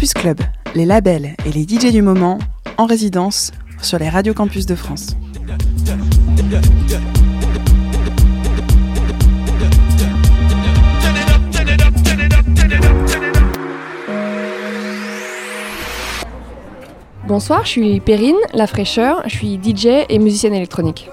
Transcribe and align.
Campus 0.00 0.14
Club, 0.14 0.40
les 0.74 0.86
labels 0.86 1.36
et 1.44 1.52
les 1.52 1.64
DJ 1.64 1.92
du 1.92 2.00
moment 2.00 2.38
en 2.78 2.86
résidence 2.86 3.52
sur 3.82 3.98
les 3.98 4.08
radios 4.08 4.32
campus 4.32 4.64
de 4.64 4.74
France. 4.74 5.14
Bonsoir, 17.28 17.66
je 17.66 17.68
suis 17.68 18.00
Perrine, 18.00 18.34
la 18.54 18.66
fraîcheur, 18.66 19.22
je 19.26 19.36
suis 19.36 19.60
DJ 19.62 20.06
et 20.08 20.18
musicienne 20.18 20.54
électronique. 20.54 21.10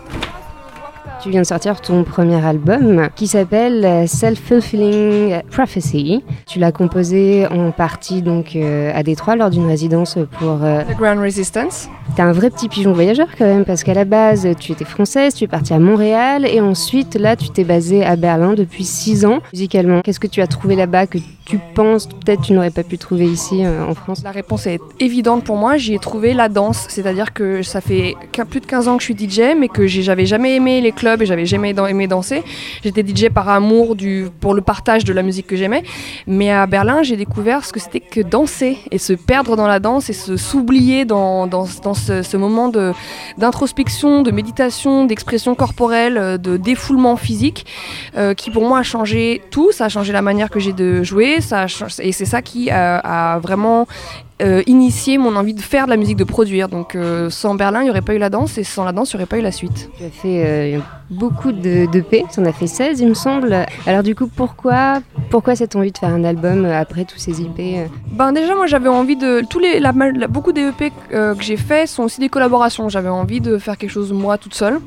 Tu 1.28 1.32
viens 1.32 1.42
de 1.42 1.46
sortir 1.46 1.82
ton 1.82 2.06
premier 2.06 2.42
album 2.46 3.10
qui 3.18 3.28
s'appelle 3.28 4.08
Self-Fulfilling 4.08 5.42
Prophecy. 5.52 6.24
Tu 6.46 6.58
l'as 6.58 6.72
composé 6.72 7.46
en 7.48 7.72
partie 7.72 8.22
donc 8.22 8.56
euh, 8.56 8.94
à 8.96 9.04
Détroit 9.04 9.36
lors 9.36 9.50
d'une 9.50 9.66
résidence 9.66 10.18
pour 10.40 10.64
euh, 10.64 10.84
The 10.84 10.96
Ground 10.96 11.20
Resistance. 11.20 11.90
T'es 12.16 12.22
un 12.22 12.32
vrai 12.32 12.50
petit 12.50 12.70
pigeon 12.70 12.94
voyageur 12.94 13.28
quand 13.38 13.44
même 13.44 13.66
parce 13.66 13.84
qu'à 13.84 13.94
la 13.94 14.06
base 14.06 14.48
tu 14.58 14.72
étais 14.72 14.86
française, 14.86 15.34
tu 15.34 15.44
es 15.44 15.48
partie 15.48 15.74
à 15.74 15.80
Montréal 15.80 16.46
et 16.46 16.62
ensuite 16.62 17.16
là 17.16 17.36
tu 17.36 17.50
t'es 17.50 17.66
basée 17.66 18.06
à 18.06 18.16
Berlin 18.16 18.54
depuis 18.54 18.86
six 18.86 19.26
ans 19.26 19.40
musicalement. 19.52 20.00
Qu'est-ce 20.04 20.22
que 20.22 20.28
tu 20.28 20.42
as 20.42 20.48
trouvé 20.48 20.78
là-bas 20.78 21.08
que 21.08 21.18
tu 21.46 21.60
penses 21.76 22.08
peut-être 22.08 22.42
tu 22.42 22.54
n'aurais 22.54 22.72
pas 22.72 22.84
pu 22.84 22.98
trouver 22.98 23.26
ici 23.26 23.66
euh, 23.66 23.86
en 23.86 23.96
France? 23.96 24.22
La 24.24 24.32
réponse 24.32 24.68
est 24.68 24.82
évidente 25.00 25.44
pour 25.44 25.58
moi. 25.58 25.78
J'y 25.78 25.94
ai 25.94 26.00
trouvé 26.00 26.34
la 26.34 26.50
danse, 26.50 26.86
c'est-à-dire 26.90 27.34
que 27.34 27.64
ça 27.64 27.82
fait 27.82 28.16
plus 28.50 28.60
de 28.60 28.66
15 28.66 28.88
ans 28.88 28.98
que 28.98 29.04
je 29.04 29.14
suis 29.14 29.30
DJ, 29.30 29.56
mais 29.58 29.68
que 29.68 29.88
j'avais 29.88 30.26
jamais 30.26 30.56
aimé 30.56 30.82
les 30.82 30.92
clubs 30.92 31.17
et 31.22 31.26
j'avais 31.26 31.46
jamais 31.46 31.74
aimé 31.90 32.08
danser. 32.08 32.44
J'étais 32.84 33.06
DJ 33.06 33.30
par 33.30 33.50
amour 33.50 33.96
pour 34.40 34.54
le 34.54 34.62
partage 34.62 35.04
de 35.04 35.14
la 35.14 35.24
musique 35.24 35.48
que 35.48 35.56
j'aimais. 35.56 35.84
Mais 36.26 36.52
à 36.52 36.66
Berlin, 36.68 37.04
j'ai 37.04 37.18
découvert 37.18 37.66
ce 37.66 37.74
que 37.74 37.80
c'était 37.80 38.00
que 38.00 38.22
danser 38.22 38.78
et 38.92 38.98
se 38.98 39.14
perdre 39.14 39.56
dans 39.56 39.68
la 39.68 39.80
danse 39.80 40.10
et 40.10 40.14
se 40.14 40.38
s'oublier 40.38 41.06
dans, 41.06 41.48
ce 41.66 42.38
moment 42.38 42.72
d'introspection, 43.38 44.22
de, 44.22 44.32
méditation, 44.32 45.06
d'expression 45.06 45.56
corporelle, 45.56 46.18
euh, 46.18 46.38
de 46.38 46.58
défoulement 46.58 47.18
physique, 47.18 47.66
euh, 48.16 48.34
qui 48.34 48.52
pour 48.52 48.68
moi 48.68 48.80
a 48.80 48.84
changé 48.84 49.42
tout. 49.52 49.72
Ça 49.72 49.86
a 49.86 49.90
changé 49.90 50.14
la 50.14 50.22
manière 50.22 50.50
que 50.50 50.60
j'ai 50.60 50.74
de 50.74 51.04
jouer 51.04 51.38
et 52.00 52.12
c'est 52.12 52.26
ça 52.26 52.42
qui 52.42 52.70
a, 52.70 53.40
vraiment 53.40 53.88
euh, 54.40 54.62
initié 54.68 55.18
mon 55.18 55.36
envie 55.36 55.56
de 55.56 55.62
faire 55.62 55.86
de 55.86 55.90
la 55.90 55.98
musique, 55.98 56.18
de 56.18 56.24
produire. 56.24 56.70
Donc 56.70 56.94
euh, 56.94 57.30
sans 57.32 57.56
Berlin, 57.56 57.82
il 57.82 57.86
n'y 57.86 57.90
aurait 57.90 58.04
pas 58.04 58.14
eu 58.14 58.20
la 58.20 58.30
danse 58.30 58.60
et 58.60 58.64
sans 58.64 58.84
la 58.84 58.92
danse, 58.92 59.12
il 59.12 59.16
n'y 59.16 59.22
aurait 59.22 59.28
pas 59.28 59.40
eu 59.40 59.42
la 59.42 59.52
suite. 59.52 59.90
Tu 59.98 60.04
as 60.04 60.10
fait 60.10 60.44
euh, 60.46 60.80
beaucoup 61.10 61.52
de, 61.52 61.92
de 61.92 62.02
P, 62.02 62.24
tu 62.32 62.40
en 62.40 62.46
as 62.46 62.54
fait 62.54 62.68
16 62.68 63.00
il 63.00 63.08
me 63.08 63.14
semble. 63.16 63.66
Alors 63.88 64.04
du 64.04 64.14
coup, 64.14 64.28
pourquoi, 64.28 65.00
pourquoi 65.32 65.56
cette 65.56 65.76
envie 65.76 65.92
de 65.92 65.98
faire 65.98 66.10
un 66.10 66.24
album 66.24 66.66
après 66.66 67.06
tous 67.06 67.18
ces 67.18 67.42
IP 67.42 67.90
Ben 68.12 68.32
déjà, 68.32 68.54
moi 68.54 68.68
j'avais 68.68 68.90
envie 68.90 69.16
de... 69.16 69.42
Tous 69.50 69.58
les, 69.58 69.82
beaucoup 70.30 70.52
des 70.52 70.68
EP 70.68 70.92
que 71.10 71.36
j'ai 71.40 71.58
fait 71.58 71.88
sont 71.88 72.04
aussi 72.04 72.20
des 72.20 72.30
collaborations. 72.30 72.90
J'avais 72.90 73.10
envie 73.10 73.42
de 73.42 73.58
faire 73.58 73.76
quelque 73.76 73.90
chose 73.90 74.14
moi 74.14 74.38
toute 74.38 74.54
seule. 74.54 74.80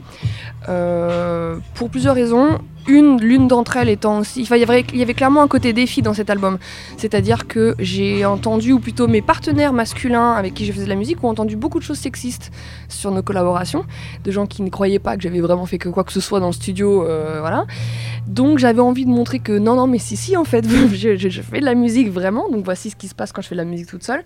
pour 1.75 1.91
plusieurs 1.91 2.15
raisons 2.15 2.61
une, 2.86 3.20
l'une 3.20 3.48
d'entre 3.48 3.77
elles 3.77 3.89
étant 3.89 4.19
aussi. 4.20 4.42
il, 4.42 4.56
y 4.59 4.62
avait, 4.62 4.84
il 4.92 4.98
y 4.98 5.03
avait 5.03 5.14
clairement 5.14 5.42
un 5.42 5.48
côté 5.48 5.73
défi 5.73 6.03
dans 6.03 6.14
cet 6.14 6.31
album. 6.31 6.59
C'est-à-dire 6.97 7.47
que 7.47 7.75
j'ai 7.78 8.25
entendu, 8.25 8.72
ou 8.72 8.81
plutôt 8.81 9.06
mes 9.06 9.22
partenaires 9.22 9.72
masculins 9.72 10.33
avec 10.33 10.55
qui 10.55 10.64
je 10.64 10.72
faisais 10.72 10.84
de 10.84 10.89
la 10.89 10.97
musique, 10.97 11.22
ont 11.22 11.28
entendu 11.28 11.56
beaucoup 11.56 11.78
de 11.78 11.84
choses 11.84 11.98
sexistes 11.98 12.50
sur 12.89 13.11
nos 13.11 13.22
collaborations, 13.22 13.84
de 14.25 14.31
gens 14.31 14.47
qui 14.47 14.62
ne 14.62 14.70
croyaient 14.70 14.98
pas 14.98 15.17
que 15.17 15.22
j'avais 15.22 15.41
vraiment 15.41 15.67
fait 15.67 15.78
que 15.78 15.89
quoi 15.89 16.05
que 16.05 16.12
ce 16.12 16.20
soit 16.20 16.41
dans 16.41 16.48
le 16.48 16.53
studio. 16.53 17.05
Euh, 17.05 17.39
voilà. 17.41 17.67
Donc 18.31 18.59
j'avais 18.59 18.81
envie 18.81 19.05
de 19.05 19.11
montrer 19.11 19.41
que 19.41 19.59
non, 19.59 19.75
non, 19.75 19.89
mais 19.89 19.98
si, 19.98 20.17
si, 20.17 20.36
en 20.36 20.45
fait, 20.45 20.64
je, 20.95 21.41
fais 21.42 21.61
de 21.61 21.64
la 21.64 21.75
musique 21.75 22.11
vraiment. 22.11 22.48
Donc 22.48 22.64
voici 22.64 22.91
ce 22.91 22.97
qui 22.97 23.09
se 23.09 23.14
passe 23.14 23.33
quand 23.33 23.42
je 23.42 23.48
fais 23.48 23.56
de 23.56 23.61
la 23.61 23.64
musique 23.64 23.89
toute 23.89 24.05
seule. 24.05 24.22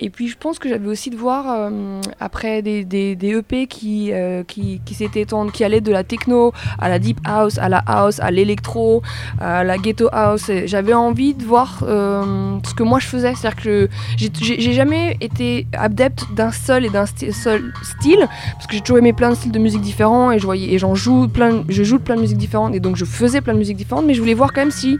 Et 0.00 0.10
puis 0.10 0.28
je 0.28 0.36
pense 0.36 0.58
que 0.58 0.68
j'avais 0.68 0.88
aussi 0.88 1.10
de 1.10 1.16
voir, 1.16 1.44
euh, 1.48 2.00
après 2.18 2.60
des, 2.62 2.84
des, 2.84 3.16
EP 3.26 3.66
qui, 3.68 4.12
euh, 4.12 4.42
qui, 4.42 4.80
qui 4.84 4.94
s'étaient 4.94 5.26
qui 5.52 5.64
allaient 5.64 5.80
de 5.80 5.92
la 5.92 6.04
techno 6.04 6.52
à 6.78 6.88
la 6.88 6.98
deep 6.98 7.20
house, 7.24 7.58
à 7.58 7.68
la 7.68 7.82
house, 7.86 8.20
à 8.20 8.30
l'électro, 8.30 9.02
à 9.40 9.62
la 9.64 9.78
ghetto 9.78 10.08
house. 10.12 10.50
J'avais 10.64 10.94
envie 10.94 11.34
de 11.34 11.44
voir 11.44 11.84
euh, 11.86 12.58
ce 12.66 12.74
que 12.74 12.82
moi 12.82 12.98
je 12.98 13.06
faisais. 13.06 13.34
C'est-à-dire 13.34 13.62
que 13.62 13.88
j'ai 14.16 14.72
jamais 14.72 15.16
été 15.20 15.66
adepte 15.72 16.24
d'un 16.34 16.50
seul 16.50 16.84
et 16.84 16.90
d'un 16.90 17.06
seul 17.06 17.72
style, 17.82 18.26
parce 18.54 18.66
que 18.66 18.74
j'ai 18.74 18.80
toujours 18.80 18.98
aimé 18.98 19.12
plein 19.12 19.30
de 19.30 19.34
styles 19.34 19.52
de 19.52 19.58
musique 19.58 19.82
différents 19.82 20.32
et 20.32 20.38
je 20.38 20.44
voyais 20.44 20.72
et 20.72 20.78
j'en 20.78 20.94
joue 20.94 21.28
plein, 21.28 21.64
je 21.68 21.82
joue 21.82 21.98
de 21.98 22.02
plein 22.02 22.16
de 22.16 22.20
musiques 22.20 22.38
différentes 22.38 22.74
et 22.74 22.80
donc 22.80 22.96
je 22.96 23.04
faisais 23.04 23.35
plein 23.40 23.54
de 23.54 23.58
musiques 23.58 23.76
différentes, 23.76 24.06
mais 24.06 24.14
je 24.14 24.20
voulais 24.20 24.34
voir 24.34 24.52
quand 24.52 24.60
même 24.60 24.70
si 24.70 24.98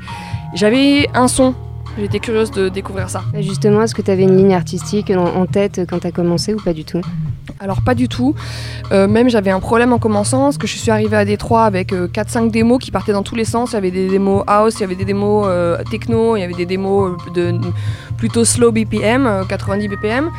j'avais 0.55 1.09
un 1.15 1.29
son 1.29 1.55
J'étais 1.99 2.19
curieuse 2.19 2.51
de 2.51 2.69
découvrir 2.69 3.09
ça. 3.09 3.23
justement, 3.41 3.81
est-ce 3.81 3.95
que 3.95 4.03
tu 4.03 4.11
avais 4.11 4.25
une 4.25 4.37
ligne 4.37 4.55
artistique 4.55 5.11
en, 5.11 5.47
tête 5.47 5.81
quand 5.89 6.01
tu 6.01 6.07
as 6.07 6.13
commencé 6.13 6.53
ou 6.53 6.59
pas 6.59 6.75
du 6.75 6.85
tout? 6.85 7.01
Alors 7.59 7.81
pas 7.81 7.95
du 7.95 8.07
tout. 8.07 8.35
Euh, 8.93 9.09
même 9.09 9.31
j'avais 9.31 9.51
un 9.51 9.61
problème 9.61 9.95
en 9.95 9.99
commençant, 9.99 10.43
parce 10.43 10.59
que 10.59 10.67
je 10.67 10.77
suis 10.77 10.91
arrivée 10.91 11.17
à 11.17 11.25
Détroit 11.25 11.65
avec 11.65 11.93
4-5 11.93 12.49
euh, 12.49 12.51
démos 12.51 12.79
qui 12.81 12.91
partaient 12.91 13.15
dans 13.15 13.23
tous 13.23 13.35
les 13.35 13.47
sens. 13.47 13.71
Il 13.71 13.75
y 13.75 13.77
avait 13.79 13.91
des 13.91 14.09
démos 14.09 14.45
house, 14.47 14.75
il 14.77 14.81
y 14.81 14.85
avait 14.85 14.95
des 14.95 15.07
démos 15.07 15.47
euh, 15.49 15.83
techno, 15.91 16.37
il 16.37 16.41
y 16.41 16.43
avait 16.43 16.53
des 16.53 16.67
démos 16.67 17.17
de 17.35 17.55
plutôt 18.19 18.45
slow 18.45 18.73
BPM, 18.73 19.47
90 19.49 19.89
BPM. 19.89 20.31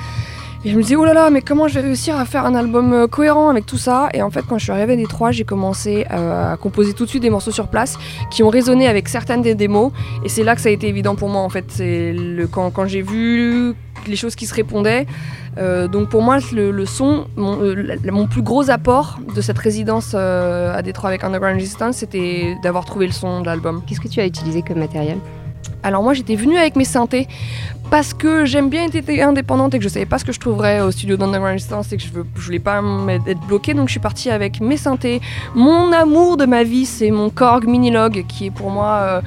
Et 0.65 0.71
je 0.71 0.75
me 0.75 0.81
disais, 0.81 0.95
oh 0.95 1.05
là 1.05 1.13
là, 1.13 1.29
mais 1.29 1.41
comment 1.41 1.67
je 1.67 1.75
vais 1.75 1.81
réussir 1.81 2.17
à 2.17 2.25
faire 2.25 2.45
un 2.45 2.55
album 2.55 3.07
cohérent 3.07 3.49
avec 3.49 3.65
tout 3.65 3.77
ça? 3.77 4.09
Et 4.13 4.21
en 4.21 4.29
fait, 4.31 4.43
quand 4.47 4.57
je 4.57 4.63
suis 4.63 4.71
arrivée 4.71 4.93
à 4.93 4.95
Détroit, 4.95 5.31
j'ai 5.31 5.43
commencé 5.43 6.05
à 6.09 6.57
composer 6.61 6.93
tout 6.93 7.05
de 7.05 7.09
suite 7.09 7.21
des 7.21 7.29
morceaux 7.29 7.51
sur 7.51 7.67
place 7.67 7.97
qui 8.31 8.43
ont 8.43 8.49
résonné 8.49 8.87
avec 8.87 9.07
certaines 9.07 9.41
des 9.41 9.55
démos. 9.55 9.91
Et 10.25 10.29
c'est 10.29 10.43
là 10.43 10.55
que 10.55 10.61
ça 10.61 10.69
a 10.69 10.71
été 10.71 10.87
évident 10.87 11.15
pour 11.15 11.29
moi, 11.29 11.41
en 11.41 11.49
fait. 11.49 11.65
C'est 11.69 12.13
le, 12.13 12.47
quand, 12.47 12.71
quand 12.71 12.85
j'ai 12.87 13.01
vu 13.01 13.75
les 14.07 14.15
choses 14.15 14.35
qui 14.35 14.45
se 14.45 14.53
répondaient. 14.53 15.05
Euh, 15.57 15.87
donc 15.87 16.09
pour 16.09 16.21
moi, 16.21 16.37
le, 16.53 16.85
son, 16.85 17.25
euh, 17.37 17.97
mon, 18.11 18.27
plus 18.27 18.41
gros 18.41 18.69
apport 18.69 19.19
de 19.35 19.41
cette 19.41 19.57
résidence 19.57 20.11
euh, 20.13 20.75
à 20.75 20.81
Détroit 20.81 21.09
avec 21.09 21.23
Underground 21.23 21.59
Resistance, 21.59 21.97
c'était 21.97 22.55
d'avoir 22.63 22.85
trouvé 22.85 23.07
le 23.07 23.13
son 23.13 23.41
de 23.41 23.47
l'album. 23.47 23.81
Qu'est-ce 23.85 24.01
que 24.01 24.07
tu 24.07 24.19
as 24.19 24.25
utilisé 24.25 24.61
comme 24.61 24.79
matériel? 24.79 25.17
Alors 25.83 26.01
moi 26.01 26.13
j'étais 26.13 26.35
venue 26.35 26.57
avec 26.57 26.75
mes 26.75 26.85
synthés 26.85 27.27
parce 27.89 28.13
que 28.13 28.45
j'aime 28.45 28.69
bien 28.69 28.85
être 28.85 29.09
indépendante 29.21 29.73
et 29.73 29.77
que 29.77 29.83
je 29.83 29.89
savais 29.89 30.05
pas 30.05 30.19
ce 30.19 30.25
que 30.25 30.31
je 30.31 30.39
trouverais 30.39 30.81
au 30.81 30.91
studio 30.91 31.15
d'Underground 31.15 31.53
Resistance 31.53 31.91
et 31.93 31.97
que 31.97 32.03
je, 32.03 32.11
veux, 32.11 32.25
voulais 32.35 32.59
pas 32.59 32.81
être 33.27 33.39
bloquée 33.47 33.73
donc 33.73 33.87
je 33.87 33.91
suis 33.91 33.99
partie 33.99 34.29
avec 34.29 34.59
mes 34.59 34.77
synthés. 34.77 35.21
Mon 35.55 35.91
amour 35.93 36.37
de 36.37 36.45
ma 36.45 36.63
vie 36.63 36.85
c'est 36.85 37.11
mon 37.11 37.29
Korg 37.29 37.65
Minilog 37.65 38.25
qui 38.27 38.47
est 38.47 38.51
pour 38.51 38.71
moi 38.71 39.21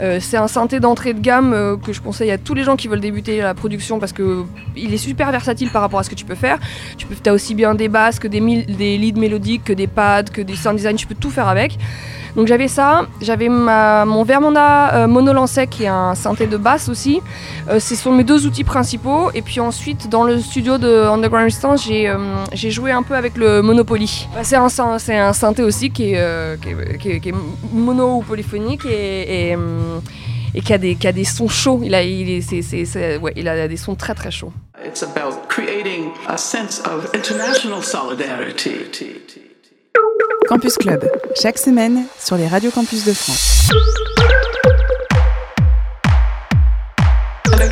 euh, 0.00 0.18
c'est 0.20 0.36
un 0.36 0.48
synthé 0.48 0.80
d'entrée 0.80 1.14
de 1.14 1.20
gamme 1.20 1.52
euh, 1.52 1.76
que 1.76 1.92
je 1.92 2.00
conseille 2.00 2.30
à 2.30 2.38
tous 2.38 2.54
les 2.54 2.64
gens 2.64 2.76
qui 2.76 2.88
veulent 2.88 3.00
débuter 3.00 3.38
la 3.40 3.54
production 3.54 4.00
parce 4.00 4.12
que 4.12 4.44
il 4.76 4.92
est 4.92 4.98
super 4.98 5.30
versatile 5.30 5.70
par 5.70 5.82
rapport 5.82 6.00
à 6.00 6.02
ce 6.02 6.10
que 6.10 6.14
tu 6.14 6.24
peux 6.24 6.34
faire. 6.34 6.58
Tu 6.96 7.06
as 7.26 7.32
aussi 7.32 7.54
bien 7.54 7.74
des 7.74 7.88
basses 7.88 8.18
que 8.18 8.26
des, 8.28 8.40
leads 8.40 9.20
mélodiques, 9.20 9.64
que 9.64 9.72
des 9.72 9.86
pads, 9.86 10.24
que 10.24 10.40
des 10.40 10.56
sound 10.56 10.76
design, 10.76 10.96
tu 10.96 11.06
peux 11.06 11.14
tout 11.14 11.30
faire 11.30 11.48
avec. 11.48 11.78
Donc 12.34 12.46
j'avais 12.46 12.68
ça, 12.68 13.06
j'avais 13.20 13.48
mon 13.48 14.24
Vermonda 14.24 14.94
euh, 14.94 15.06
Mono 15.06 15.32
Lancet 15.32 15.66
qui 15.66 15.84
est 15.84 15.88
un 15.88 16.14
synthé 16.14 16.46
de 16.46 16.56
basse 16.56 16.88
aussi. 16.88 17.20
Sont 18.02 18.12
mes 18.12 18.24
deux 18.24 18.46
outils 18.46 18.64
principaux. 18.64 19.30
Et 19.34 19.42
puis 19.42 19.60
ensuite, 19.60 20.08
dans 20.08 20.24
le 20.24 20.40
studio 20.40 20.78
de 20.78 20.88
Underground 20.88 21.44
Resistance, 21.44 21.86
j'ai 21.86 22.70
joué 22.70 22.90
un 22.90 23.02
peu 23.02 23.14
avec 23.14 23.36
le 23.36 23.62
Monopoly. 23.62 24.28
Bah, 24.34 24.40
c'est 24.42 24.56
un, 24.56 24.66
un, 24.66 25.32
synthé 25.32 25.62
aussi 25.62 25.90
qui 25.90 26.14
est, 26.14 26.60
qui 26.98 27.28
est, 27.28 27.34
mono 27.72 28.16
ou 28.16 28.22
polyphonique 28.22 28.84
et 28.86 29.56
et 30.54 30.60
qui 30.60 30.72
a 30.72 30.78
des, 30.78 30.96
qui 30.96 31.06
a 31.06 31.12
des 31.12 31.24
sons 31.24 31.48
chauds. 31.48 31.80
Il 31.82 31.94
a, 31.94 32.02
il, 32.02 32.28
est, 32.30 32.40
c'est, 32.42 32.62
c'est, 32.62 32.84
c'est, 32.84 33.16
ouais, 33.16 33.32
il 33.36 33.48
a 33.48 33.68
des 33.68 33.76
sons 33.76 33.94
très 33.94 34.14
très 34.14 34.30
chauds. 34.30 34.52
It's 34.84 35.02
about 35.02 35.48
creating 35.48 36.10
a 36.28 36.36
sense 36.36 36.80
of 36.80 37.10
international 37.14 37.82
solidarity. 37.82 38.70
Campus 40.48 40.76
Club, 40.76 41.08
chaque 41.40 41.58
semaine 41.58 42.04
sur 42.18 42.36
les 42.36 42.48
radios 42.48 42.70
campus 42.70 43.04
de 43.04 43.12
France. 43.12 43.70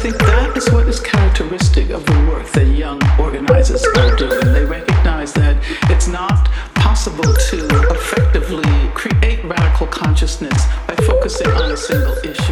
Think 0.00 0.17
that 0.19 0.56
is 0.56 0.70
what 0.70 0.88
is 0.88 0.99
characteristic 0.99 1.91
of 1.91 2.05
the 2.06 2.19
work 2.31 2.47
that 2.52 2.67
young 2.67 3.00
organizers 3.19 3.85
are 3.99 4.17
doing. 4.17 4.52
They 4.52 4.64
recognize 4.64 5.32
that 5.35 5.56
it's 5.91 6.08
not 6.08 6.50
possible 6.75 7.25
to 7.50 7.58
effectively 7.91 8.91
create 8.94 9.44
radical 9.44 9.87
consciousness 9.87 10.67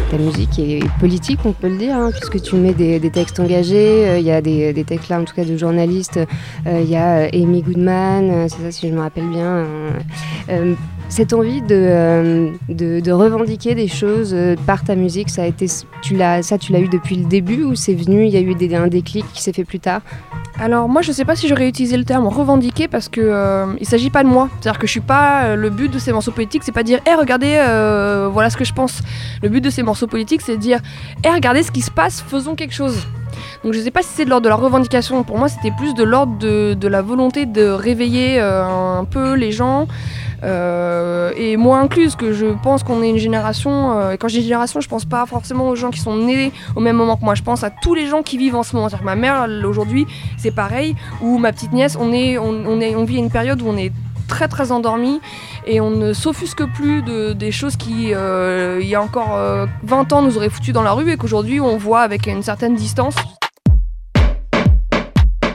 ta 0.09 0.17
musique 0.17 0.59
est 0.59 0.81
politique, 0.99 1.39
on 1.45 1.53
peut 1.53 1.69
le 1.69 1.77
dire, 1.77 1.95
hein, 1.95 2.11
puisque 2.11 2.41
tu 2.41 2.55
mets 2.55 2.73
des, 2.73 2.99
textes 3.11 3.39
engagés. 3.39 4.07
Euh, 4.07 4.19
il 4.19 4.25
y 4.25 4.31
a 4.31 4.41
des, 4.41 4.83
textes 4.85 5.09
là, 5.09 5.19
en 5.19 5.23
tout 5.23 5.35
cas, 5.35 5.45
de 5.45 5.57
journalistes. 5.57 6.19
Euh, 6.65 6.81
il 6.81 6.89
y 6.89 6.95
a 6.95 7.19
euh, 7.19 7.29
Amy 7.33 7.61
Goodman, 7.61 8.47
c'est 8.49 8.61
ça 8.61 8.71
si 8.71 8.89
je 8.89 8.93
me 8.93 8.99
rappelle 8.99 9.27
bien. 9.27 9.65
Cette 11.09 11.33
envie 11.33 11.61
de, 11.61 11.75
euh, 11.75 12.51
de, 12.69 13.11
revendiquer 13.11 13.75
des 13.75 13.87
choses 13.87 14.31
euh, 14.33 14.55
par 14.67 14.83
ta 14.83 14.95
musique, 14.95 15.29
ça 15.29 15.43
a 15.43 15.45
été, 15.45 15.65
tu 16.01 16.15
l'as, 16.15 16.43
ça 16.43 16.57
tu 16.57 16.71
l'as 16.71 16.79
eu 16.79 16.87
depuis 16.87 17.15
le 17.15 17.25
début 17.25 17.63
ou 17.63 17.75
c'est 17.75 17.95
venu, 17.95 18.25
il 18.25 18.29
y 18.31 18.37
a 18.37 18.41
eu 18.41 18.55
des, 18.55 18.75
un 18.75 18.87
déclic 18.87 19.25
qui 19.33 19.41
s'est 19.41 19.53
fait 19.53 19.65
plus 19.65 19.79
tard? 19.79 20.01
Alors 20.61 20.89
moi 20.89 21.01
je 21.01 21.13
sais 21.13 21.23
pas 21.23 21.37
si 21.37 21.47
j'aurais 21.47 21.69
utilisé 21.69 21.95
le 21.95 22.03
terme 22.03 22.27
revendiquer 22.27 22.89
parce 22.89 23.07
que 23.07 23.21
euh, 23.21 23.65
il 23.79 23.87
s'agit 23.87 24.09
pas 24.09 24.23
de 24.23 24.27
moi, 24.27 24.49
c'est-à-dire 24.59 24.77
que 24.77 24.87
je 24.87 24.91
suis 24.91 24.99
pas 24.99 25.43
euh, 25.43 25.55
le 25.55 25.69
but 25.69 25.89
de 25.89 25.97
ces 25.99 26.11
morceaux 26.11 26.33
politiques, 26.33 26.63
c'est 26.65 26.73
pas 26.73 26.83
dire 26.83 26.99
hé 27.05 27.15
regardez 27.15 27.55
euh, 27.65 28.27
voilà 28.29 28.49
ce 28.49 28.57
que 28.57 28.65
je 28.65 28.73
pense. 28.73 28.99
Le 29.41 29.47
but 29.47 29.61
de 29.61 29.69
ces 29.69 29.83
morceaux 29.83 30.07
politiques 30.07 30.41
c'est 30.41 30.57
de 30.57 30.61
dire 30.61 30.79
hé 31.23 31.29
regardez 31.29 31.63
ce 31.63 31.71
qui 31.71 31.79
se 31.79 31.91
passe, 31.91 32.21
faisons 32.21 32.55
quelque 32.55 32.73
chose. 32.73 33.07
Donc 33.63 33.71
je 33.71 33.79
sais 33.79 33.91
pas 33.91 34.01
si 34.01 34.09
c'est 34.13 34.25
de 34.25 34.29
l'ordre 34.29 34.43
de 34.43 34.49
la 34.49 34.55
revendication, 34.55 35.23
pour 35.23 35.37
moi 35.37 35.47
c'était 35.47 35.71
plus 35.71 35.93
de 35.93 36.03
l'ordre 36.03 36.37
de, 36.37 36.87
la 36.89 37.01
volonté 37.01 37.45
de 37.45 37.65
réveiller 37.69 38.41
un 38.41 39.05
peu 39.09 39.35
les 39.35 39.53
gens. 39.53 39.87
Euh, 40.43 41.31
et 41.35 41.57
moi 41.57 41.79
incluse, 41.79 42.15
que 42.15 42.33
je 42.33 42.47
pense 42.63 42.83
qu'on 42.83 43.01
est 43.01 43.09
une 43.09 43.17
génération, 43.17 43.97
euh, 43.97 44.11
et 44.11 44.17
quand 44.17 44.27
dis 44.27 44.41
génération, 44.41 44.81
je 44.81 44.87
pense 44.87 45.05
pas 45.05 45.25
forcément 45.25 45.69
aux 45.69 45.75
gens 45.75 45.89
qui 45.89 45.99
sont 45.99 46.15
nés 46.15 46.51
au 46.75 46.79
même 46.79 46.95
moment 46.95 47.17
que 47.17 47.25
moi, 47.25 47.35
je 47.35 47.43
pense 47.43 47.63
à 47.63 47.69
tous 47.69 47.93
les 47.93 48.07
gens 48.07 48.23
qui 48.23 48.37
vivent 48.37 48.55
en 48.55 48.63
ce 48.63 48.75
moment. 48.75 48.87
Que 48.89 49.03
ma 49.03 49.15
mère, 49.15 49.47
aujourd'hui, 49.65 50.05
c'est 50.37 50.51
pareil, 50.51 50.95
ou 51.21 51.37
ma 51.37 51.51
petite 51.51 51.73
nièce, 51.73 51.97
on, 51.99 52.11
est, 52.11 52.37
on, 52.37 52.79
est, 52.81 52.95
on 52.95 53.03
vit 53.03 53.17
une 53.17 53.29
période 53.29 53.61
où 53.61 53.67
on 53.67 53.77
est 53.77 53.91
très 54.27 54.47
très 54.47 54.71
endormi 54.71 55.21
et 55.65 55.81
on 55.81 55.89
ne 55.89 56.13
s'offusque 56.13 56.63
plus 56.73 57.01
de, 57.01 57.33
des 57.33 57.51
choses 57.51 57.75
qui, 57.77 58.13
euh, 58.13 58.79
il 58.81 58.87
y 58.87 58.95
a 58.95 59.01
encore 59.01 59.39
20 59.83 60.13
ans, 60.13 60.21
nous 60.21 60.37
auraient 60.37 60.49
foutu 60.49 60.71
dans 60.71 60.83
la 60.83 60.91
rue 60.91 61.11
et 61.11 61.17
qu'aujourd'hui 61.17 61.59
on 61.59 61.77
voit 61.77 62.01
avec 62.01 62.27
une 62.27 62.43
certaine 62.43 62.75
distance. 62.75 63.15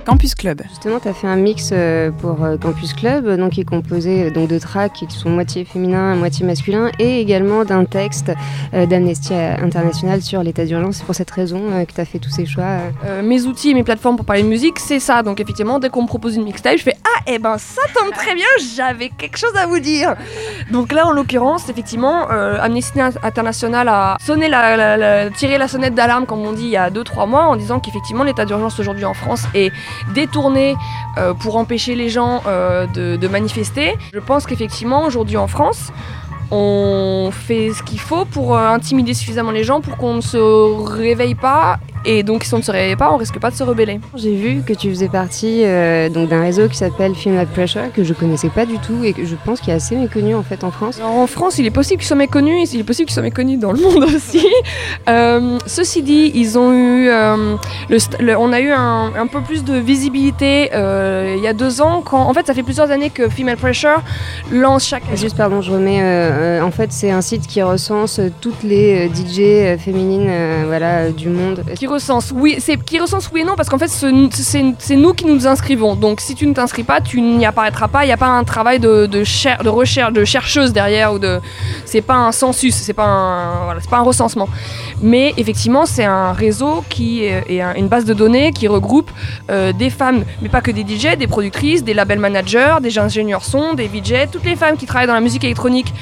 Campus 0.05 0.35
Club. 0.35 0.63
Justement, 0.69 1.01
tu 1.01 1.09
as 1.09 1.15
fait 1.15 1.27
un 1.27 1.37
mix 1.37 1.71
euh, 1.73 2.11
pour 2.11 2.45
euh, 2.45 2.57
Campus 2.59 2.93
Club, 2.93 3.29
donc 3.37 3.53
qui 3.53 3.63
est 3.63 3.65
composé 3.65 4.31
donc, 4.31 4.49
de 4.49 4.59
tracks 4.59 4.93
qui 4.93 5.07
sont 5.11 5.31
moitié 5.31 5.65
féminin, 5.65 6.15
moitié 6.15 6.45
masculin, 6.45 6.91
et 6.99 7.21
également 7.21 7.65
d'un 7.65 7.85
texte 7.85 8.33
euh, 8.75 8.87
d'Amnesty 8.87 9.35
International 9.35 10.21
sur 10.21 10.43
l'état 10.43 10.67
d'urgence. 10.67 10.97
C'est 10.97 11.05
pour 11.05 11.15
cette 11.15 11.31
raison 11.31 11.85
que 11.87 11.93
tu 11.93 12.01
as 12.01 12.05
fait 12.05 12.19
tous 12.19 12.31
ces 12.31 12.45
choix. 12.47 12.79
mes 13.23 13.47
outils 13.47 13.71
et 13.71 13.75
mes 13.75 13.83
plateformes 13.83 14.17
pour 14.17 14.27
parler 14.27 14.43
de 14.43 14.49
musique, 14.49 14.79
c'est 14.79 15.01
ça. 15.01 15.23
Donc 15.23 15.41
effectivement, 15.41 15.79
dès 15.79 15.89
qu'on 15.89 16.03
me 16.03 16.07
propose 16.07 16.37
une 16.37 16.45
mixtape, 16.45 16.79
je 16.79 16.83
fais 16.83 16.97
Ah, 17.05 17.21
et 17.27 17.35
eh 17.35 17.39
ben 17.39 17.57
ça 17.57 17.83
tombe 17.95 18.13
très 18.13 18.35
bien, 18.35 18.47
j'avais 18.77 19.09
quelque 19.09 19.39
chose 19.39 19.57
à 19.57 19.67
vous 19.67 19.79
dire. 19.79 20.15
Donc 20.71 20.93
là, 20.93 21.07
en 21.07 21.13
l'occurrence, 21.13 21.69
effectivement, 21.69 22.29
Amnesty 22.29 23.01
International 23.01 23.89
a 23.89 24.17
sonné 24.21 24.49
la, 24.49 24.77
la, 24.77 24.97
la, 24.97 25.31
tiré 25.31 25.57
la 25.57 25.69
sonnette 25.69 25.95
d'alarme, 25.95 26.27
comme 26.27 26.41
on 26.41 26.53
dit, 26.53 26.65
il 26.65 26.71
y 26.71 26.77
a 26.77 26.91
2-3 26.91 27.29
mois, 27.29 27.45
en 27.45 27.57
disant 27.57 27.81
qu'effectivement, 27.81 28.25
l'état 28.25 28.45
d'urgence 28.45 28.79
aujourd'hui 28.79 29.05
en 29.05 29.15
France 29.15 29.45
est 29.55 29.73
détourné 30.15 30.77
euh, 31.19 31.35
pour 31.35 31.57
empêcher 31.57 31.95
les 31.95 32.09
gens 32.09 32.43
euh, 32.47 32.87
de, 32.87 33.17
de, 33.17 33.29
manifester. 33.29 33.97
Je 34.13 34.19
pense 34.19 34.47
qu'effectivement, 34.47 35.05
aujourd'hui 35.05 35.37
en 35.37 35.47
France, 35.47 35.93
on 36.51 37.31
fait 37.33 37.73
ce 37.73 37.83
qu'il 37.83 38.01
faut 38.01 38.25
pour 38.25 38.57
euh, 38.57 38.69
intimider 38.69 39.15
suffisamment 39.15 39.51
les 39.51 39.65
gens 39.65 39.81
pour 39.81 39.97
qu'on 39.97 40.15
ne 40.15 40.21
se 40.21 40.39
réveille 40.39 41.35
pas 41.35 41.79
et 42.07 42.23
donc, 42.23 42.45
si 42.45 42.53
on 42.53 42.59
ne 42.59 42.63
se 42.63 42.71
réveille 42.71 42.97
pas, 42.97 43.13
on 43.13 43.17
risque 43.17 43.39
pas 43.39 43.51
de 43.51 43.57
se 43.57 43.63
rebeller. 43.63 43.99
J'ai 44.15 44.35
vu 44.35 44.63
que 44.63 44.75
tu 44.75 44.91
faisais 44.91 45.09
partie 45.09 45.63
euh, 45.65 46.11
donc 46.11 46.29
d'un 46.29 46.43
réseau 46.43 46.69
qui 46.69 46.77
s'appelle 46.77 47.15
Film 47.15 47.39
At 47.39 47.47
Pressure, 47.47 47.93
que 47.95 48.05
je 48.05 48.13
connaissais 48.13 48.51
pas 48.51 48.67
du 48.67 48.79
tout 48.79 49.05
et 49.05 49.15
que 49.15 49.25
je 49.25 49.35
pense 49.43 49.61
qu'il 49.61 49.73
est 49.73 49.77
assez 49.77 49.97
méconnu 49.97 50.35
en 50.35 50.43
fait 50.43 50.65
en 50.65 50.71
France. 50.71 50.99
Alors, 50.99 51.17
en 51.17 51.27
France, 51.27 51.59
il 51.59 51.67
est 51.67 51.71
possible 51.71 52.01
qu'il 52.01 52.07
soit 52.07 52.17
méconnu 52.17 52.53
et 52.61 52.65
il 52.65 52.81
est 52.81 52.85
possible 52.85 53.07
qu'il 53.07 53.15
soit 53.15 53.23
méconnu 53.23 53.57
dans 53.57 53.73
le 53.73 53.81
monde 53.81 54.05
aussi. 54.15 54.47
Euh, 55.09 55.59
ceci 55.67 56.03
dit, 56.03 56.31
ils 56.35 56.59
ont 56.59 56.73
eu, 56.73 57.09
euh, 57.09 57.57
le, 57.89 57.97
le, 58.21 58.37
on 58.37 58.53
a 58.53 58.61
eu 58.61 58.71
un, 58.71 59.13
un, 59.17 59.27
peu 59.27 59.41
plus 59.41 59.65
de 59.65 59.77
visibilité 59.79 60.71
il 60.75 61.43
y 61.43 61.49
a 61.49 61.55
deux 61.55 61.81
ans. 61.81 62.03
Quand, 62.03 62.21
en 62.21 62.35
fait, 62.35 62.47
ça 62.47 62.55
fait 62.55 62.63
plusieurs 62.63 62.91
années 62.91 63.11
que 63.11 63.29
Female 63.29 63.57
Pressure 63.57 64.03
lance 64.53 64.87
chaque. 64.87 65.05
Juste 65.15 65.37
pardon, 65.37 65.63
je 65.63 65.73
remets. 65.73 66.61
En 66.61 66.71
fait, 66.71 66.93
c'est 66.93 67.11
un 67.11 67.23
site 67.23 67.47
qui 67.47 67.63
recense 67.63 68.21
toutes 68.41 68.63
les 68.63 69.09
DJ 69.09 69.79
féminines, 69.79 70.31
voilà, 70.67 71.11
du 71.11 71.29
monde. 71.29 71.65
Qui 71.75 71.87
oui, 72.35 72.57
c'est 72.59 72.83
qui 72.83 72.99
recense 72.99 73.31
oui 73.33 73.41
et 73.41 73.45
non 73.45 73.55
parce 73.57 73.69
qu'en 73.69 73.79
fait 73.79 73.89
c'est 73.89 74.97
nous 74.97 75.15
qui 75.15 75.27
nous 75.27 75.47
inscrivons. 75.47 75.95
Donc 75.95 76.21
si 76.21 76.35
tu 76.35 76.47
ne 76.47 76.55
t'inscris 76.55 76.83
pas, 76.83 77.01
tu 77.01 77.21
n'y 77.21 77.47
apparaîtras 77.47 77.89
pas. 77.89 78.05
Il 78.05 78.09
n'y 78.09 78.13
a 78.13 78.17
pas 78.17 78.29
un 78.29 78.45
travail 78.45 78.79
de, 78.79 79.07
de, 79.07 79.25
cher, 79.25 79.63
de 79.63 79.69
recherche, 79.69 80.13
de 80.13 80.25
chercheuse 80.25 80.73
derrière 80.73 81.13
ou 81.15 81.19
de, 81.19 81.41
c'est 81.85 82.03
pas 82.03 82.15
un 82.15 82.33
census, 82.33 82.75
c'est 82.75 82.93
pas 82.93 83.07
un, 83.07 83.79
pas 83.91 83.99
un 83.99 84.03
recensement. 84.03 84.49
Mais 85.03 85.35
effectivement, 85.37 85.87
c'est 85.87 86.05
un 86.05 86.33
réseau 86.33 86.85
qui 86.89 87.25
est, 87.25 87.45
est 87.49 87.61
un, 87.61 87.75
une 87.75 87.89
base 87.89 88.05
de 88.05 88.15
données 88.15 88.53
qui 88.53 88.69
regroupe 88.69 89.11
euh, 89.51 89.73
des 89.73 89.91
femmes, 89.91 90.25
mais 90.43 90.49
pas 90.49 90.61
que 90.61 90.71
des 90.71 90.83
DJ, 90.83 91.17
des 91.17 91.27
productrices, 91.27 91.85
des 91.85 91.95
label 91.95 92.19
managers, 92.19 92.77
des 92.81 92.99
ingénieurs 92.99 93.45
son, 93.45 93.75
des 93.75 93.89
VJ, 93.89 94.31
toutes 94.31 94.45
les 94.45 94.57
femmes 94.57 94.77
qui 94.77 94.87
travaillent 94.87 95.07
dans 95.07 95.15
la 95.15 95.21
musique 95.21 95.45
électronique 95.45 95.93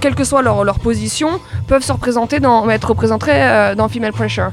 quelle 0.00 0.14
que 0.14 0.24
soit 0.24 0.42
leur, 0.42 0.64
leur, 0.64 0.78
position, 0.78 1.40
peuvent 1.66 1.82
se 1.82 1.92
représenter 1.92 2.40
dans, 2.40 2.68
être 2.68 2.88
représentées 2.90 3.30
euh, 3.32 3.74
dans 3.74 3.88
Female 3.88 4.12
Pressure. 4.12 4.50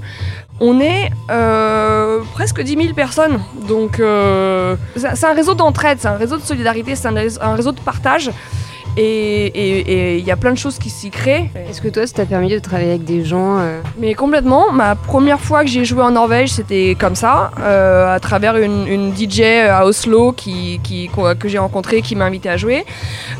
On 0.60 0.80
est 0.80 1.10
euh, 1.32 2.20
presque 2.34 2.62
10 2.62 2.76
000 2.76 2.94
personnes, 2.94 3.42
donc 3.68 4.00
euh, 4.00 4.76
c'est 4.96 5.26
un 5.26 5.34
réseau 5.34 5.56
d'entraide, 5.56 5.98
c'est 6.00 6.08
un 6.08 6.18
réseau 6.18 6.38
de 6.38 6.44
solidarité, 6.44 6.96
c'est 6.96 7.08
un, 7.08 7.16
un, 7.16 7.56
réseau 7.56 7.72
de 7.72 7.80
partage. 7.80 8.30
Et 8.98 10.18
il 10.18 10.26
y 10.26 10.32
a 10.32 10.36
plein 10.36 10.52
de 10.52 10.58
choses 10.58 10.78
qui 10.78 10.90
s'y 10.90 11.10
créent. 11.10 11.50
Est-ce 11.70 11.82
que 11.82 11.88
toi, 11.88 12.06
ça 12.06 12.14
t'a 12.14 12.26
permis 12.26 12.50
de 12.50 12.60
travailler 12.60 12.90
avec 12.90 13.06
des 13.06 13.24
gens 13.24 13.58
euh... 13.60 13.82
Mais 13.98 14.14
complètement. 14.14 14.72
Ma 14.72 14.96
première 14.96 15.40
fois 15.40 15.64
que 15.64 15.70
j'ai 15.70 15.86
joué 15.86 16.02
en 16.02 16.12
Norvège, 16.12 16.50
c'était 16.50 16.96
comme 17.00 17.16
ça, 17.16 17.52
euh, 17.60 18.14
à 18.14 18.20
travers 18.20 18.58
une, 18.58 18.88
une, 18.88 19.16
DJ 19.16 19.42
à 19.70 19.86
Oslo 19.86 20.34
qui, 20.34 20.80
qui, 20.84 21.10
que 21.40 21.48
j'ai 21.48 21.58
rencontrée, 21.58 22.02
qui 22.02 22.16
m'a 22.16 22.26
invité 22.26 22.50
à 22.50 22.58
jouer. 22.58 22.86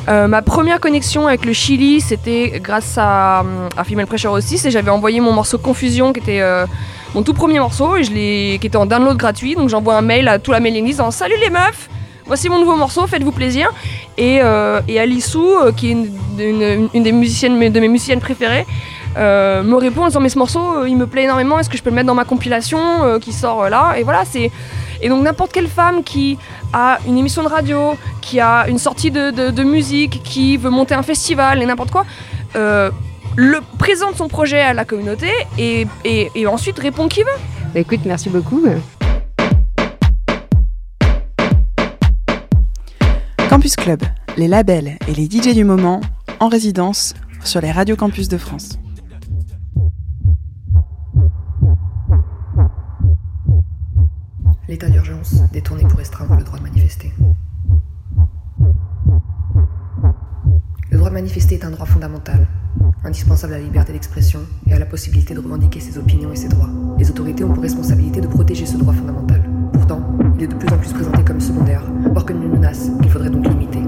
Euh, 0.08 0.28
ma 0.28 0.42
première 0.42 0.80
connexion 0.80 1.28
avec 1.28 1.46
le 1.46 1.54
Chili, 1.54 2.02
c'était 2.02 2.60
grâce 2.62 2.98
à, 2.98 3.44
à 3.76 3.84
Female 3.84 4.08
Pressure 4.08 4.32
aussi. 4.32 4.58
J'avais 4.70 4.92
envoyé 4.92 5.20
mon 5.20 5.34
morceau 5.34 5.58
Confusion, 5.58 6.14
qui 6.14 6.20
était 6.22 6.42
euh, 6.42 6.66
mon 7.14 7.24
tout 7.24 7.34
premier 7.34 7.60
morceau, 7.60 7.98
et 7.98 8.04
je 8.04 8.12
qui 8.12 8.56
était 8.56 8.78
en 8.78 8.86
download 8.86 9.18
gratuit. 9.18 9.56
Donc 9.56 9.70
j'envoie 9.70 9.96
un 9.96 10.02
mail 10.02 10.28
à 10.28 10.40
toute 10.40 10.54
la 10.54 10.60
mailing 10.60 10.86
list 10.86 11.02
en 11.02 11.12
Salut 11.12 11.36
les 11.42 11.50
meufs 11.50 11.90
voici 12.32 12.48
mon 12.48 12.60
nouveau 12.60 12.78
morceau, 12.78 13.06
faites-vous 13.08 13.34
plaisir. 13.34 13.74
Et, 14.18 14.40
euh, 14.42 14.80
et 14.88 15.02
Alissou, 15.02 15.46
euh, 15.46 15.74
qui 15.74 15.90
est 15.90 15.92
une, 15.92 17.04
des 17.04 17.12
musiciennes, 17.12 17.60
de 17.60 17.80
mes 17.82 17.90
musiciennes 17.90 18.22
préférées, 18.22 18.66
euh, 19.18 19.64
me 19.64 19.76
répond 19.76 20.04
en 20.04 20.08
disant 20.08 20.22
mais 20.22 20.30
ce 20.30 20.40
morceau 20.40 20.86
il 20.86 20.96
me 20.96 21.08
plaît 21.08 21.24
énormément, 21.24 21.60
est-ce 21.60 21.70
que 21.70 21.76
je 21.76 21.84
peux 21.84 21.90
le 21.90 21.96
mettre 21.98 22.08
dans 22.08 22.16
ma 22.16 22.24
compilation 22.24 22.80
euh, 22.80 23.20
qui 23.20 23.34
sort 23.34 23.70
là? 23.70 23.96
Et 23.98 24.04
voilà, 24.04 24.24
c'est... 24.24 24.50
Et 25.02 25.10
donc 25.10 25.22
n'importe 25.24 25.52
quelle 25.52 25.68
femme 25.68 26.06
qui 26.06 26.38
a 26.72 27.00
une 27.06 27.18
émission 27.18 27.44
de 27.44 27.50
radio, 27.50 27.98
qui 28.22 28.40
a 28.40 28.66
une 28.70 28.78
sortie 28.78 29.12
de, 29.12 29.64
musique, 29.64 30.24
qui 30.24 30.56
veut 30.56 30.70
monter 30.70 30.94
un 30.94 31.04
festival 31.04 31.62
et 31.62 31.66
n'importe 31.66 31.92
quoi, 31.92 32.06
le, 32.56 33.60
présente 33.78 34.16
son 34.16 34.30
projet 34.30 34.62
à 34.62 34.74
la 34.74 34.86
communauté 34.86 35.32
et, 35.58 35.86
et, 36.06 36.32
et 36.34 36.48
ensuite 36.48 36.80
répond 36.80 37.10
qui 37.10 37.24
veut. 37.24 37.40
Bah 37.74 37.82
écoute, 37.82 38.02
merci 38.06 38.30
beaucoup. 38.30 38.62
Campus 43.52 43.76
Club, 43.76 44.02
les 44.38 44.48
labels 44.48 44.98
et 45.10 45.14
les 45.14 45.26
DJ 45.26 45.54
du 45.54 45.66
moment 45.66 46.00
en 46.40 46.48
résidence 46.48 47.14
sur 47.44 47.60
les 47.60 47.70
radios 47.70 47.98
campus 47.98 48.30
de 48.30 48.38
France. 48.38 48.80
L'état 54.70 54.88
d'urgence 54.88 55.36
détourné 55.52 55.84
pour 55.84 55.98
restreindre 55.98 56.38
le 56.38 56.46
droit 56.46 56.60
de 56.60 56.64
manifester. 56.64 57.12
Le 60.90 60.98
droit 60.98 61.10
de 61.10 61.16
manifester 61.16 61.56
est 61.56 61.66
un 61.66 61.72
droit 61.72 61.86
fondamental, 61.86 62.48
indispensable 63.04 63.56
à 63.56 63.58
la 63.58 63.66
liberté 63.66 63.92
d'expression 63.92 64.40
et 64.68 64.74
à 64.76 64.80
la 64.80 64.86
possibilité 64.86 65.34
de 65.34 65.42
revendiquer 65.42 65.82
ses 65.82 65.98
opinions 65.98 66.32
et 66.32 66.38
ses 66.38 66.48
droits. 66.48 66.70
Les 66.98 67.10
autorités 67.10 67.44
ont 67.44 67.52
pour 67.52 67.64
responsabilité 67.64 68.22
de 68.22 68.28
protéger 68.28 68.66
ce 68.66 68.78
droit 68.78 68.94
fondamental. 68.94 69.51
Il 70.42 70.46
est 70.46 70.48
de 70.48 70.56
plus 70.56 70.74
en 70.74 70.78
plus 70.80 70.92
présenté 70.92 71.24
comme 71.24 71.40
secondaire, 71.40 71.84
voire 72.14 72.26
comme 72.26 72.42
une 72.42 72.50
menace 72.50 72.90
qu'il 73.00 73.12
faudrait 73.12 73.30
donc 73.30 73.48
limiter. 73.48 73.80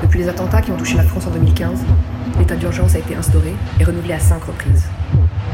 Depuis 0.00 0.20
les 0.20 0.28
attentats 0.30 0.62
qui 0.62 0.70
ont 0.70 0.78
touché 0.78 0.96
la 0.96 1.02
France 1.02 1.26
en 1.26 1.30
2015, 1.32 1.80
l'état 2.38 2.56
d'urgence 2.56 2.94
a 2.94 3.00
été 3.00 3.16
instauré 3.16 3.52
et 3.78 3.84
renouvelé 3.84 4.14
à 4.14 4.18
cinq 4.18 4.42
reprises. 4.42 4.86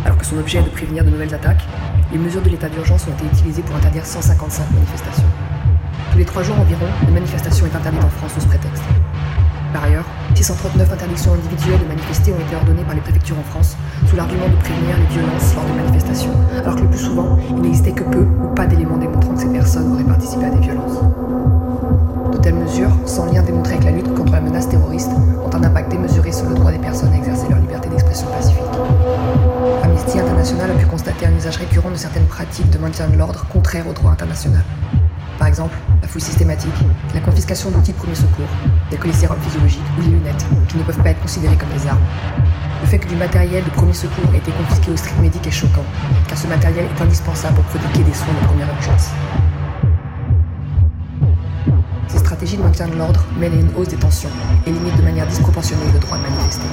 Alors 0.05 0.19
que 0.19 0.25
son 0.25 0.39
objet 0.39 0.61
est 0.61 0.63
de 0.63 0.69
prévenir 0.69 1.03
de 1.05 1.11
nouvelles 1.11 1.35
attaques, 1.35 1.65
les 2.13 2.19
mesures 2.19 2.43
de 2.43 2.51
l'état 2.51 2.69
d'urgence 2.69 3.09
ont 3.09 3.13
été 3.15 3.25
utilisées 3.27 3.63
pour 3.63 3.75
interdire 3.75 4.07
155 4.07 4.71
manifestations. 4.71 5.27
Tous 6.13 6.19
les 6.19 6.25
trois 6.25 6.45
jours 6.45 6.61
environ, 6.61 6.87
une 7.09 7.15
manifestation 7.15 7.67
est 7.67 7.75
interdite 7.75 8.05
en 8.05 8.09
France 8.09 8.35
sous 8.35 8.43
ce 8.43 8.47
prétexte. 8.47 8.85
Par 9.73 9.83
ailleurs, 9.83 10.05
639 10.39 10.93
interdictions 10.93 11.35
individuelles 11.35 11.81
de 11.81 11.89
manifester 11.89 12.33
ont 12.33 12.39
été 12.39 12.55
ordonnées 12.55 12.85
par 12.85 12.95
les 12.95 13.01
préfectures 13.01 13.37
en 13.41 13.43
France, 13.43 13.77
sous 14.09 14.15
l'argument 14.15 14.47
de 14.47 14.55
prévenir 14.55 14.97
les 14.97 15.07
violences 15.07 15.53
lors 15.57 15.65
des 15.65 15.73
manifestations, 15.73 16.31
alors 16.57 16.77
que 16.77 16.83
le 16.83 16.89
plus 16.89 17.01
souvent, 17.01 17.37
il 17.51 17.57
n'existait 17.57 17.91
que 17.91 18.05
peu 18.05 18.21
ou 18.21 18.55
pas 18.55 18.67
d'éléments 18.67 18.99
démontrant 18.99 19.35
que 19.35 19.41
ces 19.41 19.49
personnes 19.49 19.93
auraient 19.93 20.05
participé 20.05 20.45
à 20.45 20.51
des 20.51 20.61
violences. 20.61 21.01
De 22.31 22.39
telles 22.39 22.55
mesures, 22.55 22.93
sans 23.05 23.27
lien 23.27 23.43
démontré 23.43 23.75
avec 23.75 23.85
la 23.85 23.91
lutte 23.91 24.15
contre 24.15 24.33
la 24.33 24.41
menace 24.41 24.69
terroriste, 24.69 25.11
ont 25.11 25.57
un 25.57 25.65
impact 25.65 25.91
démesuré 25.91 26.31
sur 26.31 26.49
le 26.49 26.55
droit 26.55 26.71
des 26.71 26.79
personnes 26.79 27.13
à 27.13 27.17
exercer 27.17 27.49
leur 27.49 27.59
liberté 27.59 27.89
d'expression 27.89 28.29
pacifique. 28.29 28.63
Amnesty 29.83 30.21
International 30.21 30.71
a 30.71 30.75
pu 30.75 30.87
constater 30.87 31.27
un 31.27 31.37
usage 31.37 31.57
récurrent 31.57 31.91
de 31.91 31.97
certaines 31.97 32.27
pratiques 32.27 32.71
de 32.71 32.79
maintien 32.79 33.09
de 33.09 33.17
l'ordre 33.17 33.45
contraires 33.49 33.89
au 33.89 33.93
droit 33.93 34.13
international. 34.13 34.63
Par 35.37 35.49
exemple, 35.49 35.75
la 36.09 36.13
fouille 36.13 36.23
systématique, 36.23 36.73
la 37.13 37.21
confiscation 37.21 37.71
d'outils 37.71 37.93
de 37.93 37.99
premier 37.99 38.15
secours, 38.15 38.49
tels 38.89 38.99
que 38.99 39.09
les 39.09 39.13
sérums 39.13 39.39
physiologiques 39.43 39.83
ou 39.99 40.01
les 40.01 40.09
lunettes, 40.09 40.47
qui 40.67 40.79
ne 40.79 40.83
peuvent 40.83 40.97
pas 41.03 41.11
être 41.11 41.21
considérés 41.21 41.57
comme 41.57 41.69
des 41.69 41.87
armes. 41.87 42.01
Le 42.81 42.89
fait 42.89 42.99
que 42.99 43.09
du 43.09 43.17
matériel 43.17 43.63
de 43.63 43.69
premier 43.69 43.93
secours 43.93 44.25
ait 44.33 44.39
été 44.39 44.51
confisqué 44.53 44.91
au 44.91 44.97
strict 44.97 45.21
médic 45.21 45.47
est 45.47 45.51
choquant, 45.51 45.85
car 46.27 46.39
ce 46.39 46.47
matériel 46.47 46.87
est 46.87 47.03
indispensable 47.03 47.57
pour 47.57 47.65
prodiguer 47.65 48.05
des 48.05 48.15
soins 48.15 48.33
de 48.41 48.47
première 48.47 48.69
urgence. 48.75 49.11
Ces 52.07 52.19
stratégies 52.21 52.57
de 52.57 52.63
maintien 52.63 52.89
de 52.89 52.95
l'ordre 52.95 53.23
mènent 53.39 53.53
à 53.53 53.61
une 53.61 53.77
hausse 53.77 53.89
des 53.89 53.97
tensions 53.97 54.31
et 54.67 54.71
limitent 54.71 54.97
de 54.97 55.03
manière 55.03 55.27
disproportionnée 55.27 55.93
le 55.93 55.99
droit 55.99 56.17
de 56.17 56.23
manifester. 56.23 56.69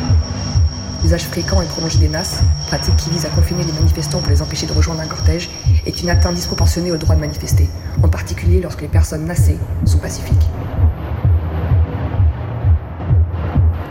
L'usage 1.03 1.25
fréquent 1.25 1.61
et 1.61 1.65
prolongé 1.65 1.99
des 1.99 2.07
NAS, 2.07 2.41
pratique 2.67 2.95
qui 2.95 3.09
vise 3.09 3.25
à 3.25 3.29
confiner 3.29 3.65
les 3.65 3.73
manifestants 3.73 4.19
pour 4.19 4.29
les 4.29 4.41
empêcher 4.41 4.65
de 4.65 4.71
rejoindre 4.71 5.01
un 5.01 5.07
cortège, 5.07 5.49
est 5.85 6.01
une 6.01 6.09
atteinte 6.09 6.35
disproportionnée 6.35 6.93
au 6.93 6.97
droit 6.97 7.15
de 7.15 7.19
manifester, 7.19 7.69
en 8.03 8.07
particulier 8.07 8.61
lorsque 8.61 8.81
les 8.81 8.87
personnes 8.87 9.25
nassées 9.25 9.57
sont 9.85 9.97
pacifiques. 9.97 10.49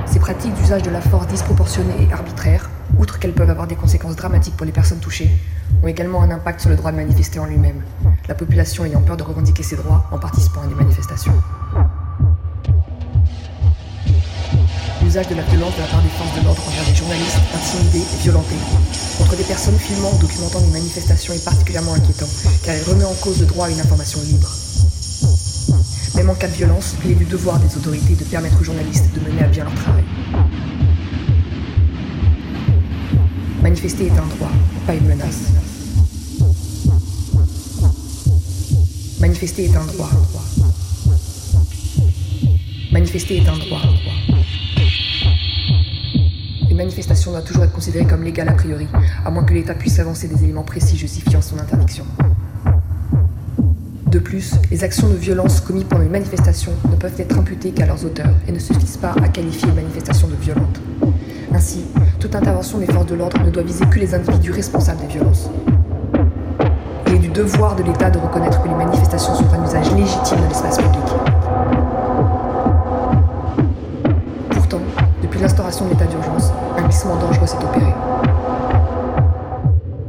Ces 0.06 0.18
pratiques 0.20 0.54
d'usage 0.54 0.82
de 0.82 0.90
la 0.90 1.00
force 1.00 1.26
disproportionnée 1.26 1.94
et 2.08 2.12
arbitraire, 2.12 2.70
outre 2.98 3.18
qu'elles 3.18 3.32
peuvent 3.32 3.50
avoir 3.50 3.66
des 3.66 3.74
conséquences 3.74 4.16
dramatiques 4.16 4.56
pour 4.56 4.66
les 4.66 4.72
personnes 4.72 5.00
touchées, 5.00 5.30
ont 5.82 5.88
également 5.88 6.22
un 6.22 6.30
impact 6.30 6.60
sur 6.60 6.70
le 6.70 6.76
droit 6.76 6.92
de 6.92 6.96
manifester 6.96 7.38
en 7.38 7.46
lui-même, 7.46 7.82
la 8.28 8.34
population 8.34 8.84
ayant 8.84 9.02
peur 9.02 9.16
de 9.16 9.22
revendiquer 9.22 9.62
ses 9.62 9.76
droits 9.76 10.06
en 10.12 10.18
participant 10.18 10.62
à 10.62 10.66
des 10.66 10.74
manifestations. 10.74 11.34
L'usage 15.14 15.30
de 15.30 15.36
la 15.36 15.42
violence 15.44 15.76
de 15.76 15.80
la 15.80 15.86
part 15.86 16.02
des 16.02 16.08
forces 16.08 16.34
de 16.36 16.42
l'ordre 16.42 16.60
envers 16.66 16.84
des 16.90 16.94
journalistes 16.96 17.38
intimidés 17.54 18.02
et 18.02 18.22
violentés 18.24 18.56
contre 19.16 19.36
des 19.36 19.44
personnes 19.44 19.78
filmant 19.78 20.10
ou 20.12 20.18
documentant 20.18 20.60
des 20.60 20.72
manifestations 20.72 21.32
est 21.32 21.44
particulièrement 21.44 21.94
inquiétant, 21.94 22.26
car 22.64 22.74
il 22.74 22.82
remet 22.82 23.04
en 23.04 23.14
cause 23.22 23.38
le 23.38 23.46
droit 23.46 23.66
à 23.66 23.70
une 23.70 23.78
information 23.78 24.18
libre. 24.22 24.50
Même 26.16 26.30
en 26.30 26.34
cas 26.34 26.48
de 26.48 26.54
violence, 26.54 26.96
il 27.04 27.12
est 27.12 27.14
du 27.14 27.26
devoir 27.26 27.60
des 27.60 27.76
autorités 27.76 28.16
de 28.16 28.24
permettre 28.24 28.60
aux 28.60 28.64
journalistes 28.64 29.04
de 29.14 29.20
mener 29.20 29.44
à 29.44 29.46
bien 29.46 29.62
leur 29.62 29.74
travail. 29.76 30.02
Manifester 33.62 34.06
est 34.06 34.18
un 34.18 34.26
droit, 34.34 34.50
pas 34.84 34.94
une 34.94 35.06
menace. 35.06 35.42
Manifester 39.20 39.66
est 39.66 39.76
un 39.76 39.84
droit. 39.84 40.10
Manifester 42.90 43.36
est 43.36 43.48
un 43.48 43.58
droit. 43.58 43.80
Une 46.74 46.78
manifestation 46.78 47.30
doit 47.30 47.42
toujours 47.42 47.62
être 47.62 47.72
considérée 47.72 48.04
comme 48.04 48.24
légale 48.24 48.48
a 48.48 48.52
priori, 48.52 48.88
à 49.24 49.30
moins 49.30 49.44
que 49.44 49.54
l'État 49.54 49.74
puisse 49.74 50.00
avancer 50.00 50.26
des 50.26 50.42
éléments 50.42 50.64
précis 50.64 50.96
justifiant 50.96 51.40
son 51.40 51.56
interdiction. 51.60 52.04
De 54.08 54.18
plus, 54.18 54.56
les 54.72 54.82
actions 54.82 55.08
de 55.08 55.14
violence 55.14 55.60
commises 55.60 55.84
pendant 55.84 56.02
une 56.02 56.10
manifestation 56.10 56.72
ne 56.90 56.96
peuvent 56.96 57.14
être 57.16 57.38
imputées 57.38 57.70
qu'à 57.70 57.86
leurs 57.86 58.04
auteurs 58.04 58.34
et 58.48 58.50
ne 58.50 58.58
suffisent 58.58 58.96
pas 58.96 59.14
à 59.22 59.28
qualifier 59.28 59.68
une 59.68 59.76
manifestation 59.76 60.26
de 60.26 60.34
violente. 60.34 60.80
Ainsi, 61.52 61.84
toute 62.18 62.34
intervention 62.34 62.78
des 62.78 62.86
forces 62.86 63.06
de 63.06 63.14
l'ordre 63.14 63.40
ne 63.44 63.50
doit 63.50 63.62
viser 63.62 63.86
que 63.86 64.00
les 64.00 64.12
individus 64.12 64.50
responsables 64.50 65.00
des 65.02 65.12
violences. 65.12 65.48
Il 67.06 67.14
est 67.14 67.18
du 67.18 67.28
devoir 67.28 67.76
de 67.76 67.84
l'État 67.84 68.10
de 68.10 68.18
reconnaître 68.18 68.60
que 68.60 68.68
les 68.68 68.74
manifestations 68.74 69.36
sont 69.36 69.46
un 69.52 69.64
usage 69.64 69.92
légitime 69.94 70.40
de 70.40 70.48
l'espace 70.48 70.78
public. 70.78 71.04
Pourtant, 74.50 74.80
depuis 75.22 75.38
l'instauration 75.38 75.84
de 75.84 75.90
l'état 75.90 76.06
d'urgence, 76.06 76.52
dangereux 77.02 77.46
s'est 77.46 77.56
opéré. 77.56 77.92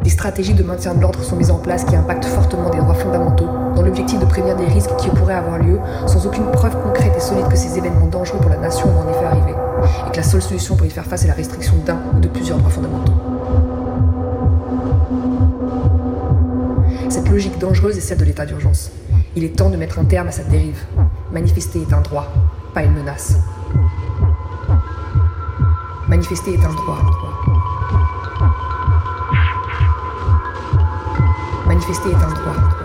Des 0.04 0.10
stratégies 0.10 0.54
de 0.54 0.64
maintien 0.64 0.94
de 0.94 1.02
l'ordre 1.02 1.24
sont 1.24 1.36
mises 1.36 1.50
en 1.50 1.58
place 1.58 1.84
qui 1.84 1.96
impactent 1.96 2.26
fortement 2.26 2.70
des 2.70 2.78
droits 2.78 2.94
fondamentaux, 2.94 3.50
dans 3.76 3.82
l'objectif 3.82 4.20
de 4.20 4.26
prévenir 4.26 4.56
des 4.56 4.66
risques 4.66 4.96
qui 4.98 5.10
pourraient 5.10 5.34
avoir 5.34 5.58
lieu, 5.58 5.80
sans 6.06 6.26
aucune 6.28 6.46
preuve 6.52 6.80
concrète 6.84 7.14
et 7.18 7.20
solide 7.20 7.48
que 7.48 7.58
ces 7.58 7.78
événements 7.78 8.06
dangereux 8.06 8.38
pour 8.40 8.52
la 8.52 8.58
nation 8.58 8.88
vont 8.88 9.02
en 9.02 9.10
effet 9.10 9.26
arriver, 9.26 9.56
et 10.08 10.12
que 10.12 10.18
la 10.18 10.24
seule 10.24 10.44
solution 10.44 10.76
pour 10.76 10.86
y 10.86 10.92
faire 10.92 11.06
face 11.06 11.26
est 11.26 11.28
la 11.28 11.34
restriction 11.34 11.74
d'un 11.86 11.98
ou 12.16 12.20
de 12.20 12.28
plusieurs 12.28 12.60
droits 12.60 12.70
fondamentaux. 12.70 13.14
Cette 17.10 17.28
logique 17.30 17.58
dangereuse 17.58 17.98
est 17.98 18.02
celle 18.02 18.20
de 18.20 18.26
l'état 18.26 18.46
d'urgence. 18.46 18.92
Il 19.36 19.44
est 19.44 19.56
temps 19.56 19.70
de 19.70 19.78
mettre 19.78 20.00
un 20.00 20.06
terme 20.06 20.28
à 20.28 20.32
cette 20.32 20.50
dérive. 20.50 20.86
Manifester 21.32 21.82
est 21.82 21.94
un 21.94 22.02
droit, 22.02 22.28
pas 22.74 22.84
une 22.84 22.94
menace. 22.94 23.38
Manifester 26.16 26.54
est 26.54 26.64
un 26.64 26.74
droit. 26.74 27.02
Manifester 31.68 32.12
est 32.12 32.16
un 32.16 32.30
droit. 32.30 32.85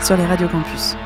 sur 0.00 0.16
les 0.16 0.24
radios 0.24 0.48
campus. 0.48 0.96